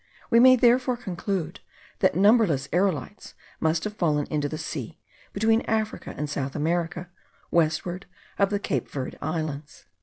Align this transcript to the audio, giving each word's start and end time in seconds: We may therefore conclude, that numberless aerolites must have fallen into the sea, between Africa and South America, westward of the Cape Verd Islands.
We 0.31 0.39
may 0.39 0.55
therefore 0.55 0.97
conclude, 0.97 1.59
that 1.99 2.15
numberless 2.15 2.67
aerolites 2.73 3.35
must 3.59 3.83
have 3.83 3.93
fallen 3.93 4.25
into 4.31 4.49
the 4.49 4.57
sea, 4.57 4.97
between 5.31 5.61
Africa 5.67 6.15
and 6.17 6.27
South 6.27 6.55
America, 6.55 7.09
westward 7.51 8.07
of 8.39 8.49
the 8.49 8.57
Cape 8.57 8.89
Verd 8.89 9.15
Islands. 9.21 9.85